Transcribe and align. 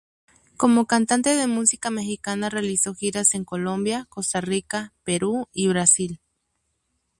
Como 0.57 0.87
cantante 0.87 1.35
de 1.35 1.45
música 1.45 1.91
mexicana 1.91 2.49
realizó 2.49 2.95
giras 2.95 3.35
en 3.35 3.45
Colombia, 3.45 4.07
Costa 4.09 4.41
Rica, 4.41 4.93
Perú 5.03 5.47
y 5.53 5.67
Brasil. 5.67 6.19